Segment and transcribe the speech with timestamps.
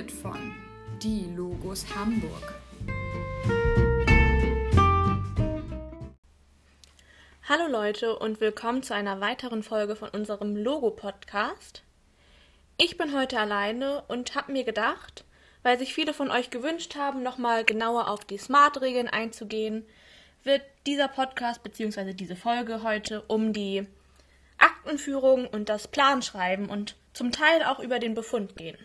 [0.00, 0.54] präsentiert von
[1.02, 2.54] Die Logos Hamburg.
[7.48, 11.82] Hallo Leute und willkommen zu einer weiteren Folge von unserem Logo-Podcast.
[12.78, 15.24] Ich bin heute alleine und habe mir gedacht,
[15.62, 19.84] weil sich viele von euch gewünscht haben, nochmal genauer auf die Smart-Regeln einzugehen,
[20.44, 22.14] wird dieser Podcast bzw.
[22.14, 23.86] diese Folge heute um die
[24.56, 28.78] Aktenführung und das Planschreiben und zum Teil auch über den Befund gehen.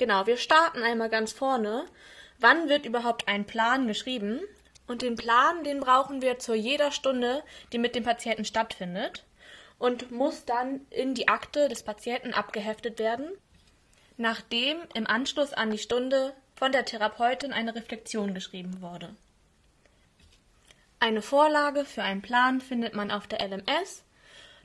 [0.00, 1.84] Genau, wir starten einmal ganz vorne.
[2.38, 4.40] Wann wird überhaupt ein Plan geschrieben?
[4.86, 9.26] Und den Plan, den brauchen wir zu jeder Stunde, die mit dem Patienten stattfindet
[9.78, 13.28] und muss dann in die Akte des Patienten abgeheftet werden,
[14.16, 19.14] nachdem im Anschluss an die Stunde von der Therapeutin eine Reflexion geschrieben wurde.
[20.98, 24.02] Eine Vorlage für einen Plan findet man auf der LMS.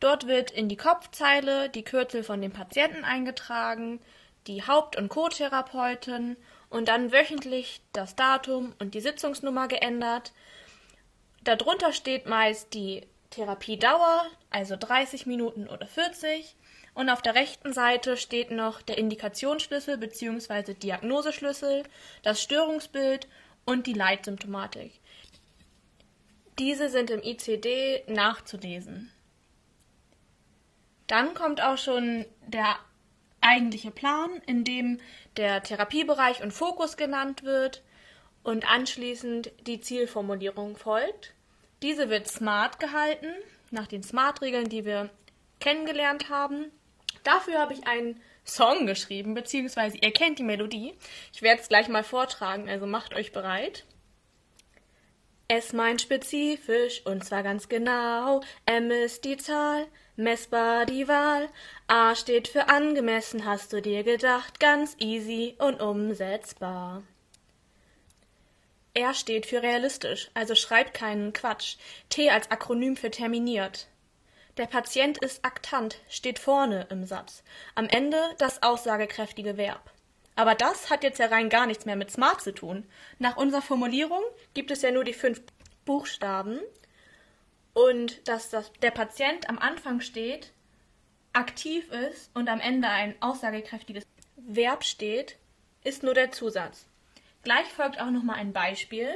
[0.00, 4.00] Dort wird in die Kopfzeile die Kürzel von dem Patienten eingetragen,
[4.46, 6.36] die Haupt- und Co-Therapeutin
[6.68, 10.32] und dann wöchentlich das Datum und die Sitzungsnummer geändert.
[11.44, 16.56] Darunter steht meist die Therapiedauer, also 30 Minuten oder 40.
[16.94, 20.74] Und auf der rechten Seite steht noch der Indikationsschlüssel bzw.
[20.74, 21.84] Diagnoseschlüssel,
[22.22, 23.28] das Störungsbild
[23.64, 24.92] und die Leitsymptomatik.
[26.58, 29.10] Diese sind im ICD nachzulesen.
[31.06, 32.76] Dann kommt auch schon der
[33.40, 34.98] eigentliche Plan, in dem
[35.36, 37.82] der Therapiebereich und Fokus genannt wird
[38.42, 41.34] und anschließend die Zielformulierung folgt.
[41.82, 43.28] Diese wird smart gehalten,
[43.70, 45.10] nach den Smart-Regeln, die wir
[45.60, 46.66] kennengelernt haben.
[47.24, 50.94] Dafür habe ich einen Song geschrieben, beziehungsweise ihr kennt die Melodie.
[51.32, 53.84] Ich werde es gleich mal vortragen, also macht euch bereit.
[55.50, 58.40] S meint spezifisch und zwar ganz genau.
[58.66, 61.48] M ist die Zahl, messbar die Wahl.
[61.88, 67.02] A steht für angemessen, hast du dir gedacht, ganz easy und umsetzbar.
[68.94, 71.78] R steht für realistisch, also schreibt keinen Quatsch.
[72.10, 73.88] T als Akronym für terminiert.
[74.56, 77.42] Der Patient ist aktant, steht vorne im Satz.
[77.74, 79.90] Am Ende das aussagekräftige Verb.
[80.40, 82.86] Aber das hat jetzt ja rein gar nichts mehr mit smart zu tun.
[83.18, 84.22] Nach unserer Formulierung
[84.54, 85.42] gibt es ja nur die fünf
[85.84, 86.60] Buchstaben
[87.74, 90.54] und dass das, der Patient am Anfang steht,
[91.34, 94.06] aktiv ist und am Ende ein aussagekräftiges
[94.36, 95.36] Verb steht,
[95.84, 96.86] ist nur der Zusatz.
[97.42, 99.10] Gleich folgt auch nochmal ein Beispiel.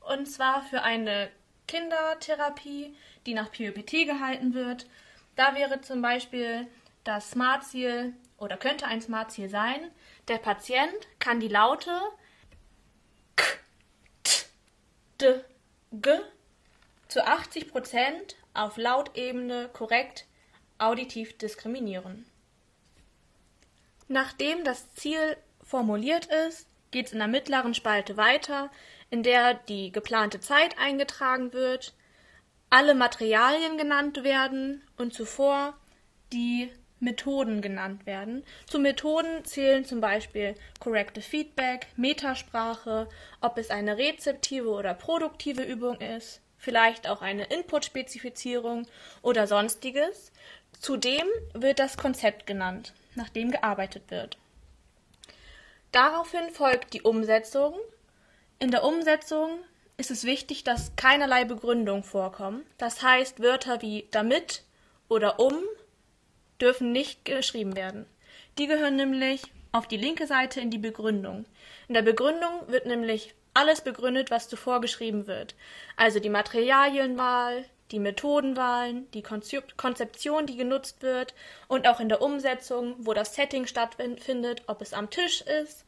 [0.00, 1.30] Und zwar für eine
[1.68, 2.92] Kindertherapie,
[3.24, 4.88] die nach POPT gehalten wird.
[5.36, 6.66] Da wäre zum Beispiel
[7.04, 9.90] das Smart-Ziel oder könnte ein Smart-Ziel sein,
[10.28, 11.90] der Patient kann die Laute
[13.36, 13.44] K,
[14.22, 14.44] T,
[15.20, 15.40] D,
[15.92, 16.10] G
[17.08, 20.26] zu 80 Prozent auf Lautebene korrekt
[20.78, 22.26] auditiv diskriminieren.
[24.06, 28.70] Nachdem das Ziel formuliert ist, geht es in der mittleren Spalte weiter,
[29.10, 31.94] in der die geplante Zeit eingetragen wird,
[32.70, 35.74] alle Materialien genannt werden und zuvor
[36.32, 36.70] die
[37.00, 38.44] Methoden genannt werden.
[38.66, 43.08] Zu Methoden zählen zum Beispiel Corrective Feedback, Metasprache,
[43.40, 48.86] ob es eine rezeptive oder produktive Übung ist, vielleicht auch eine Input-Spezifizierung
[49.22, 50.32] oder sonstiges.
[50.80, 54.36] Zudem wird das Konzept genannt, nach dem gearbeitet wird.
[55.92, 57.74] Daraufhin folgt die Umsetzung.
[58.58, 59.58] In der Umsetzung
[59.96, 62.64] ist es wichtig, dass keinerlei Begründung vorkommen.
[62.76, 64.62] Das heißt, Wörter wie damit
[65.08, 65.54] oder um
[66.60, 68.06] dürfen nicht geschrieben werden.
[68.58, 69.42] Die gehören nämlich
[69.72, 71.44] auf die linke Seite in die Begründung.
[71.88, 75.54] In der Begründung wird nämlich alles begründet, was zuvor geschrieben wird.
[75.96, 81.34] Also die Materialienwahl, die Methodenwahlen, die Konzeption, die genutzt wird
[81.68, 85.84] und auch in der Umsetzung, wo das Setting stattfindet, ob es am Tisch ist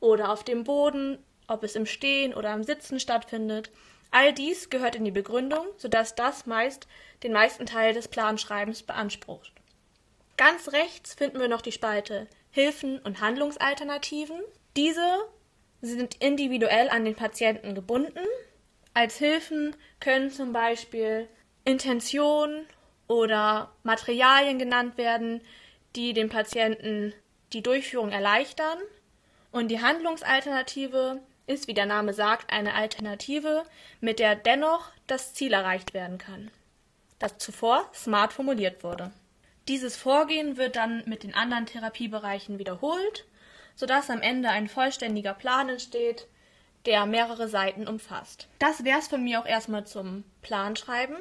[0.00, 3.70] oder auf dem Boden, ob es im Stehen oder am Sitzen stattfindet.
[4.10, 6.86] All dies gehört in die Begründung, sodass das meist
[7.22, 9.52] den meisten Teil des Planschreibens beansprucht.
[10.36, 14.40] Ganz rechts finden wir noch die Spalte Hilfen und Handlungsalternativen.
[14.76, 15.24] Diese
[15.80, 18.26] sind individuell an den Patienten gebunden.
[18.94, 21.28] Als Hilfen können zum Beispiel
[21.64, 22.66] Intention
[23.06, 25.40] oder Materialien genannt werden,
[25.96, 27.12] die dem Patienten
[27.52, 28.78] die Durchführung erleichtern.
[29.52, 33.64] Und die Handlungsalternative ist, wie der Name sagt, eine Alternative,
[34.00, 36.50] mit der dennoch das Ziel erreicht werden kann,
[37.18, 39.12] das zuvor smart formuliert wurde.
[39.68, 43.26] Dieses Vorgehen wird dann mit den anderen Therapiebereichen wiederholt,
[43.74, 46.26] sodass am Ende ein vollständiger Plan entsteht,
[46.84, 48.46] der mehrere Seiten umfasst.
[48.58, 51.16] Das wär's von mir auch erstmal zum Planschreiben.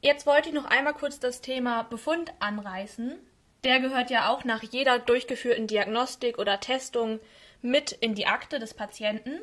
[0.00, 3.18] Jetzt wollte ich noch einmal kurz das Thema Befund anreißen.
[3.64, 7.18] Der gehört ja auch nach jeder durchgeführten Diagnostik oder Testung
[7.62, 9.40] mit in die Akte des Patienten.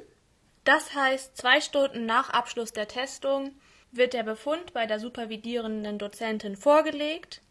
[0.63, 3.53] Das heißt, zwei Stunden nach Abschluss der Testung
[3.91, 7.41] wird der Befund bei der supervidierenden Dozentin vorgelegt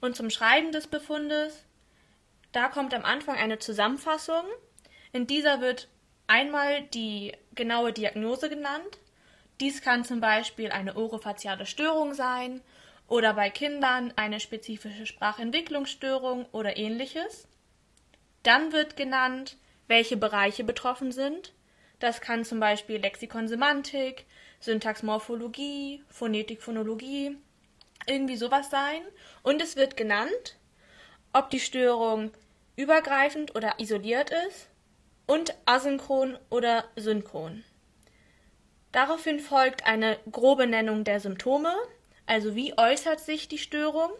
[0.00, 1.64] und zum Schreiben des Befundes,
[2.52, 4.44] da kommt am Anfang eine Zusammenfassung.
[5.12, 5.88] In dieser wird
[6.26, 8.98] einmal die genaue Diagnose genannt.
[9.60, 12.60] Dies kann zum Beispiel eine orofaziale Störung sein
[13.08, 17.48] oder bei Kindern eine spezifische Sprachentwicklungsstörung oder ähnliches.
[18.42, 19.56] Dann wird genannt,
[19.88, 21.52] welche Bereiche betroffen sind.
[21.98, 24.26] Das kann zum Beispiel Lexikonsemantik,
[24.60, 27.36] Syntaxmorphologie, Phonetik, Phonologie,
[28.08, 29.02] irgendwie sowas sein.
[29.42, 30.56] Und es wird genannt,
[31.32, 32.32] ob die Störung
[32.76, 34.68] übergreifend oder isoliert ist
[35.26, 37.64] und asynchron oder synchron.
[38.92, 41.74] Daraufhin folgt eine grobe Nennung der Symptome,
[42.26, 44.10] also wie äußert sich die Störung.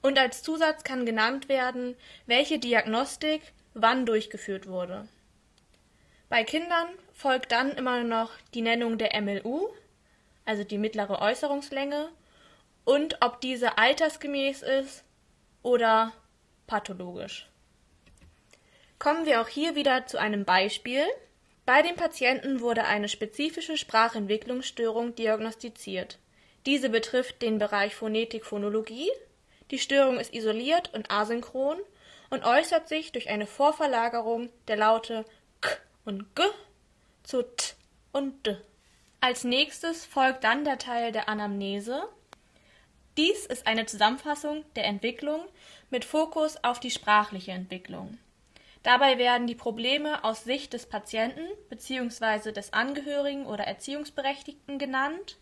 [0.00, 1.96] Und als Zusatz kann genannt werden,
[2.26, 5.06] welche Diagnostik wann durchgeführt wurde.
[6.28, 9.68] Bei Kindern folgt dann immer noch die Nennung der MLU,
[10.44, 12.08] also die mittlere Äußerungslänge,
[12.84, 15.04] und ob diese altersgemäß ist
[15.62, 16.12] oder
[16.66, 17.48] pathologisch.
[18.98, 21.04] Kommen wir auch hier wieder zu einem Beispiel.
[21.66, 26.18] Bei dem Patienten wurde eine spezifische Sprachentwicklungsstörung diagnostiziert.
[26.66, 29.10] Diese betrifft den Bereich Phonetik-Phonologie.
[29.70, 31.78] Die Störung ist isoliert und asynchron
[32.30, 35.24] und äußert sich durch eine Vorverlagerung der Laute
[35.60, 36.42] K und G
[37.22, 37.74] zu T
[38.12, 38.56] und D.
[39.20, 42.02] Als nächstes folgt dann der Teil der Anamnese.
[43.18, 45.44] Dies ist eine Zusammenfassung der Entwicklung
[45.90, 48.18] mit Fokus auf die sprachliche Entwicklung.
[48.82, 52.52] Dabei werden die Probleme aus Sicht des Patienten bzw.
[52.52, 55.36] des Angehörigen oder Erziehungsberechtigten genannt,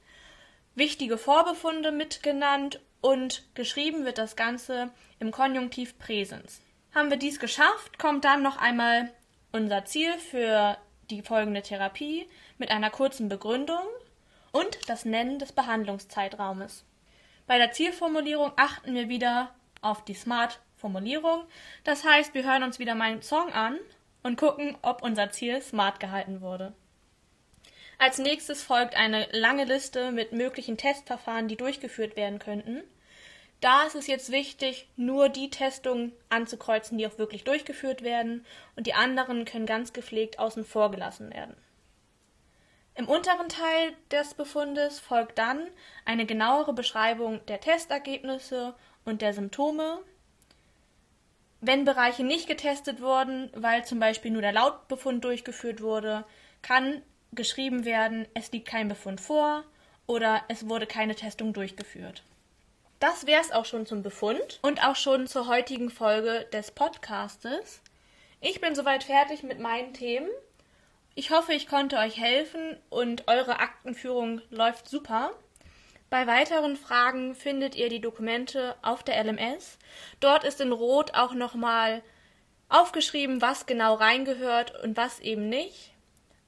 [0.75, 4.91] wichtige Vorbefunde mitgenannt und geschrieben wird das Ganze
[5.21, 6.61] im Konjunktiv Präsens.
[6.93, 9.11] Haben wir dies geschafft, kommt dann noch einmal
[9.53, 10.77] unser Ziel für
[11.09, 12.29] die folgende Therapie
[12.59, 13.87] mit einer kurzen Begründung
[14.53, 16.85] und das Nennen des Behandlungszeitraumes.
[17.51, 19.53] Bei der Zielformulierung achten wir wieder
[19.83, 21.43] auf die Smart-Formulierung.
[21.83, 23.77] Das heißt, wir hören uns wieder meinen Song an
[24.23, 26.75] und gucken, ob unser Ziel smart gehalten wurde.
[27.99, 32.85] Als nächstes folgt eine lange Liste mit möglichen Testverfahren, die durchgeführt werden könnten.
[33.61, 38.47] Da ist es jetzt wichtig, nur die Testungen anzukreuzen, die auch wirklich durchgeführt werden,
[38.77, 41.57] und die anderen können ganz gepflegt außen vor gelassen werden.
[43.01, 45.67] Im unteren Teil des Befundes folgt dann
[46.05, 48.75] eine genauere Beschreibung der Testergebnisse
[49.07, 50.03] und der Symptome.
[51.63, 56.27] Wenn Bereiche nicht getestet wurden, weil zum Beispiel nur der Lautbefund durchgeführt wurde,
[56.61, 57.01] kann
[57.33, 59.65] geschrieben werden, es liegt kein Befund vor
[60.07, 62.23] oder es wurde keine Testung durchgeführt.
[62.99, 67.81] Das wäre es auch schon zum Befund und auch schon zur heutigen Folge des Podcastes.
[68.43, 70.29] Ich bin soweit fertig mit meinen Themen.
[71.21, 75.33] Ich hoffe, ich konnte euch helfen und eure Aktenführung läuft super.
[76.09, 79.77] Bei weiteren Fragen findet ihr die Dokumente auf der LMS.
[80.21, 82.03] Dort ist in Rot auch nochmal
[82.71, 85.93] aufgeschrieben, was genau reingehört und was eben nicht.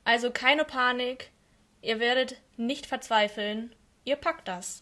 [0.04, 1.32] Also keine Panik,
[1.82, 4.80] ihr werdet nicht verzweifeln, ihr packt das.